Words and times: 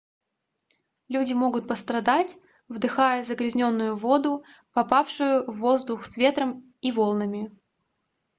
люди 1.09 1.33
могут 1.33 1.67
пострадать 1.67 2.35
вдыхая 2.67 3.23
загрязненную 3.23 3.95
воду 3.95 4.43
попавшую 4.73 5.45
в 5.45 5.59
воздух 5.59 6.05
с 6.05 6.17
ветром 6.17 6.73
и 6.81 6.91
волнами 6.91 7.55